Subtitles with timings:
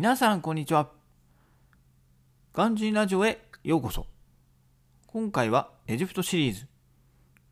[0.00, 0.88] 皆さんこんにちは。
[2.54, 4.06] ガンジーラジオへようこそ。
[5.06, 6.66] 今回はエジプトシリーズ。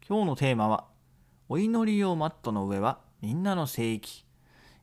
[0.08, 0.86] 今日のテーマは、
[1.50, 4.24] お祈り用マットの上はみんなの聖域。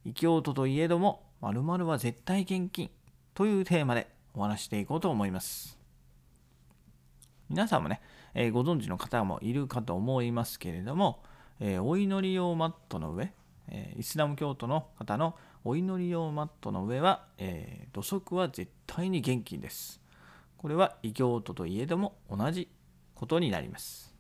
[0.06, 2.92] 異教徒といえども、〇〇は絶対現金
[3.34, 5.80] というテーマでお話していこうと思います。
[7.50, 8.00] 皆さんもね、
[8.36, 11.24] えー、ご存知の方もいるかと思いますけれども、
[11.60, 13.34] えー、お祈り用マットの上、
[13.70, 20.00] えー、イスラム教徒の方のお祈り用マットの上は、え土足は絶対に現金です。
[20.58, 22.70] これは異教徒といえども同じ
[23.16, 24.14] ことになります。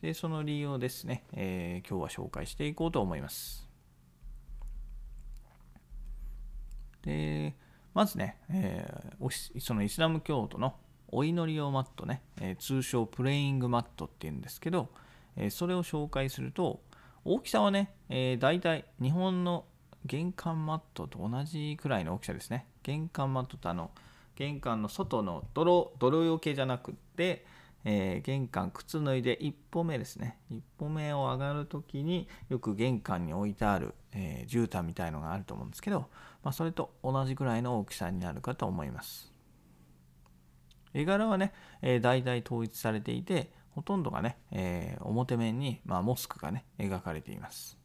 [0.00, 3.68] で、その理由をですね、え今日は紹介していこうと思います。
[7.02, 7.56] で、
[7.94, 8.88] まずね、え
[9.58, 10.76] そのイスラム教徒の
[11.08, 14.90] お祈り用マットね、え通称プレイングマットっていうんですけど、
[15.34, 16.80] えそれを紹介すると、
[17.28, 19.64] 大きさはね、えー、大体日本の
[20.04, 22.66] 玄関マットと同じくらいの大きさですね。
[22.84, 23.90] 玄関マットとあの、
[24.36, 27.44] 玄関の外の泥、泥よけじゃなくって、
[27.84, 30.38] えー、玄関靴脱いで一歩目ですね。
[30.50, 36.08] 一歩目を上がるときによく玄関に置いてある、えー、絨毯みたいのがあると思うんですけど、
[36.44, 39.32] まあ、それと同じくらいの大きさになるかと思います。
[40.94, 47.78] 絵柄はね、えー、大体統一されていて、ほとんどがね、えー、表面に、まあ、モスクがね、描かれています。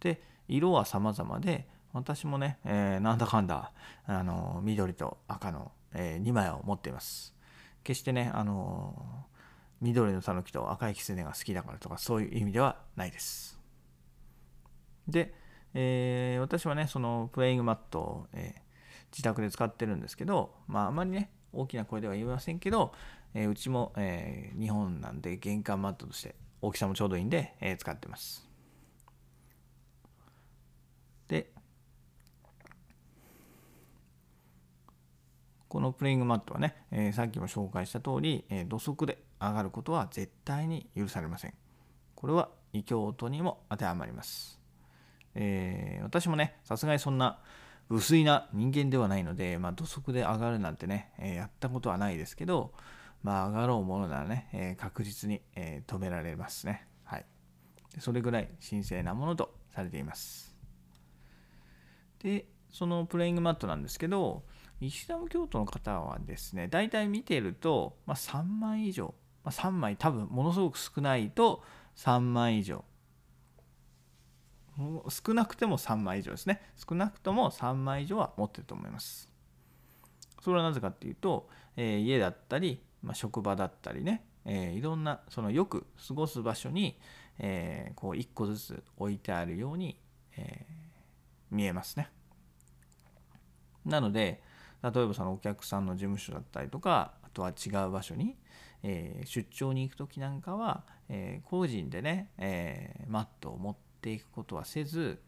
[0.00, 3.72] で、色は様々で、私もね、えー、なんだかんだ、
[4.04, 7.36] あの緑と赤の、えー、2枚を持っています。
[7.84, 9.26] 決してね、あの
[9.80, 13.60] 緑のタヌキと赤いキツネが好きだからとか、そういう意味ではないです。
[15.06, 15.32] で、
[15.72, 18.56] えー、私はね、そのプレイングマットを、え
[19.12, 22.92] 自宅で使ってるんですけど、まあ、あまりね、大きな声では言いませんけど、
[23.38, 28.48] えー、うちも、えー、日本なんで玄関マットとして大きさもちょうどいいんで、えー、使ってます。
[31.28, 31.52] で、
[35.68, 41.52] このプレイングマットはね、えー、さっきも紹介した通り、えー、土足で上がることは絶対に許されません。
[42.14, 44.58] これは異教徒にも当てはまります。
[45.34, 47.38] えー、私もね、さすがにそんな
[47.90, 52.72] 無粋な人間ではないので、まあ、土足で上がるなんてね、え、やったことはないですけど、
[53.22, 56.86] まあ、上がろうものならね、えー、確実に、えー、止められますね。
[57.04, 57.26] はい。
[57.98, 60.54] それぐらい神聖なものとされています。
[62.20, 64.44] で、そのプレイングマットなんですけど、
[64.80, 71.62] イスラム教徒の方はですね、大体見てると、まあ、3枚以上、まあ、3枚多分ものすごく少ないと
[71.96, 72.84] 3枚以上。
[75.08, 76.60] 少なくても3枚以上ですね。
[76.76, 79.30] 少なくとも3枚以上は持ってると思います。
[80.46, 87.00] それはなぜかっていうと、えー、家だったり、まあ、職場だったりね、えー、いろんなそのよく過ごす場所に、
[87.40, 89.98] えー、こう1個ずつ置いてあるように、
[90.36, 90.64] え
[91.50, 92.10] 見えますね。
[93.84, 94.40] なので
[94.84, 98.36] 例えばそのお客さんの事務所だったりとかあとは違う場所に、
[98.84, 105.20] え出張に行く時なんかは、え個人でね、えマットを持っていくことはせず、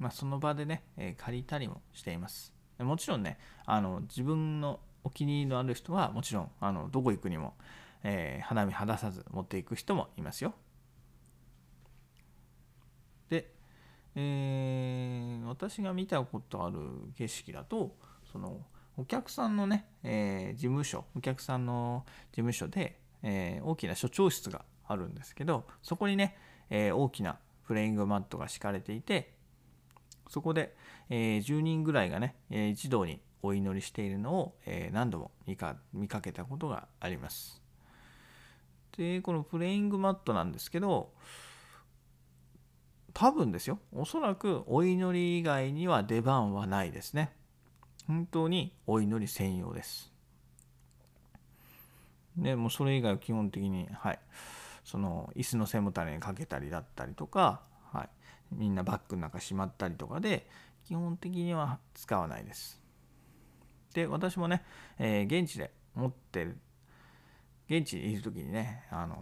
[0.00, 2.63] まあ、その場でね、え借りたりもしています。
[2.78, 7.54] もちろんねあの自分のお気に入りのある人はもちろんあのどこ行くにも、
[8.02, 10.54] えー、花見離さず持っていく人もいますよ。
[13.28, 13.52] で、
[14.16, 16.78] えー、私が見たことある
[17.16, 17.94] 景色だと
[18.32, 18.60] その
[18.96, 26.36] お客さんのね、えー、事務所お客さんの事務所で、え大きな所長室があるんですけどそこにね、
[26.70, 29.34] え大きなプレイングマットが敷かれていて
[30.28, 30.74] そこで、
[31.10, 37.62] え10人ぐらいがね、え一堂にお祈りしているのを、え何度も見か見かけたことがあります。
[38.96, 41.12] で、このプレイングマットなんですけど、
[43.12, 47.32] 多分ですよ、おそらくお祈り以外には出番はないですね。
[48.06, 50.12] 本当にお祈り専用です。
[52.36, 54.18] で、もうそれ以外は基本的に、はい、
[54.84, 57.62] その椅子の背もたれにかけたりだったりとか、
[57.94, 58.08] はい、
[58.52, 60.46] みんなバッグの中しまったりとかで、
[60.86, 62.84] 基本的には使わないです。
[63.94, 64.62] で私もね、
[64.98, 66.58] えー、現地で持ってる
[67.70, 69.14] 現地にいる時にね、あの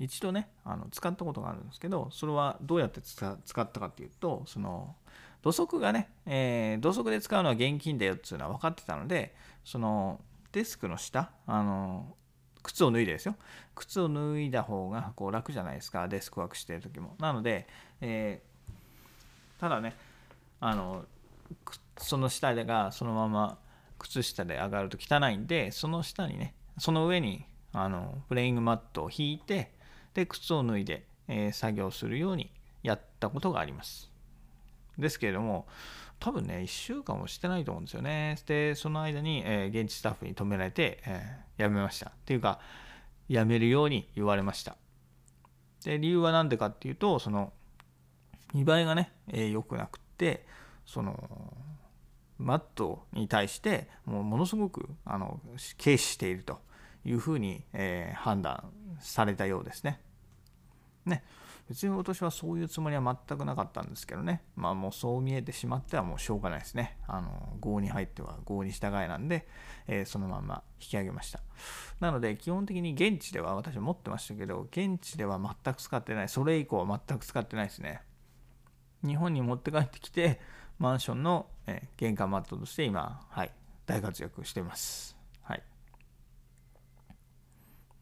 [0.00, 4.96] ー、一度ねあの使ったことがあるんですけどそれはどうやって使ったかっていうとその
[5.40, 9.34] 土足がね、えー、土足で使うのは現金だよっていうのは分かってたので
[9.64, 10.20] その
[10.52, 12.16] デスクの下、あの
[12.62, 13.36] 靴を脱いでですよ。
[13.74, 16.08] 靴を脱いだ方がこう楽じゃないですか。
[16.08, 17.16] デスクワークしてる時も。
[17.18, 17.66] なので、
[18.00, 19.94] えー、ただね
[20.60, 21.04] あの
[21.98, 23.58] その下でがそのまま
[23.98, 29.72] 靴下で上がると汚いんでその下にねその上にあのプレイングマットを引いて
[30.14, 32.50] で靴を脱いで、えー、作業するように
[32.82, 34.10] やったことがあります。
[34.98, 35.66] ですけれども
[36.20, 38.36] 多分ね、1週間もしてないと思うんですよね。
[38.46, 42.10] で、その間に、えー、現地スタッフに止められて、えー、辞めました。
[42.10, 42.60] っていうか、
[43.28, 44.76] 辞めるように言われました。
[45.84, 47.52] で、理由は何でかっていうと、その、
[48.52, 50.46] 見栄えがね、えー、良くなくって、
[50.84, 51.16] その、
[52.40, 55.40] マットに対してもうものすごくあの
[55.78, 56.58] 軽視していると
[57.04, 58.64] いうふうに、えー、判断
[58.98, 60.00] されたようですね。
[61.04, 61.22] ね
[61.70, 64.42] 別に私はそういうつもりは全くなかったんですけどね。
[64.56, 66.98] まあもうそう見えてしまってはもうしょうがないですね。
[67.06, 69.46] あの合に入っては合に従いなんで、
[69.86, 71.38] えー、そのまま引き上げました。
[72.00, 76.28] なので基本的に現地では私持ってましたけど現地では全く使ってない。
[76.28, 78.02] それ以降は全く使ってないですね。
[79.06, 80.40] 日本に持って帰ってきて
[80.80, 83.52] マンションの、えー、玄関マットとして今はい
[83.86, 85.16] 大活躍してます。
[85.42, 85.62] はい。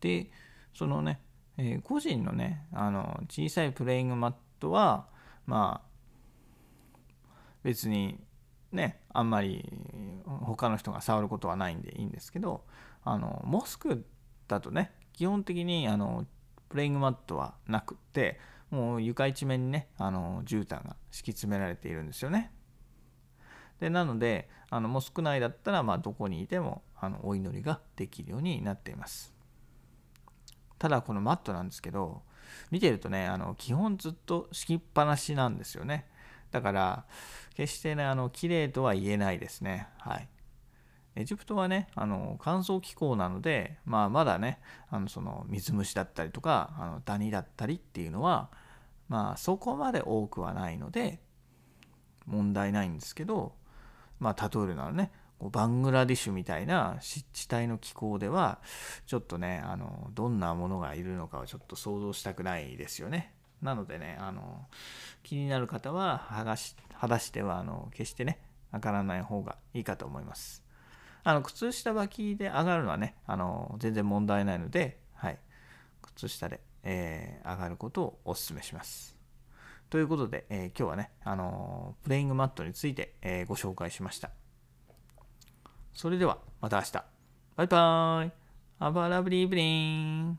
[0.01, 0.31] で
[0.73, 1.21] そのね
[1.59, 5.07] えー、個人のねあの小さいプレイングマットは
[5.47, 5.89] まあ
[7.65, 8.19] 別に
[8.73, 9.69] ねあんまり
[10.25, 12.65] 他の人が触ることはないんでいいんですけど
[13.05, 14.05] あのモスク
[14.47, 16.27] だとね基本的にあの
[16.69, 18.39] プレイングマットはなくって
[18.71, 22.53] もう床一面にねあの絨毯が敷き詰められているんですよね。
[23.81, 29.38] でなのであのモスク内だったらまあどこにいてもあのお祈りができるようになっています。
[30.79, 32.23] ただこのマットなんですけど
[32.71, 36.07] 見てるとねあの基本ずっと敷きっぱなしなんですよね。
[36.51, 37.05] だから
[37.55, 39.89] 決してねあの綺麗とは言えないですね。
[39.99, 40.29] はい。
[41.19, 48.51] エジプトはねあの乾燥気候なので、まあ、まだねあのその水虫だったりとかあのダニだったりっていうのは
[49.09, 51.19] まあそこまで多くはないので
[52.27, 53.55] 問題ないんですけど
[54.21, 55.11] まあ例えるならね
[55.41, 58.59] バングラディッシュみたいな湿地帯の気候では
[59.07, 63.33] ちょっとねあのどんなものがいるのかはちょっと想像したくないですよね。
[63.63, 64.67] なのでねあの
[65.23, 68.41] 気になる方は剥がし裸足ではあの決してね
[68.73, 70.65] 上がらない方がいいかと思います。
[71.25, 75.39] あの靴下履きで上がるのはねあの全然問題ないので、はい、
[76.03, 79.17] 靴下で、えー、上がることをお勧めします。
[79.91, 84.31] ということで、えー、今日はね、あのプレイングマットについて、えー、ご紹介しました。
[85.99, 86.93] それではまた明日。
[87.57, 88.33] バイバーイ。
[88.79, 90.39] アバラブリーブリン。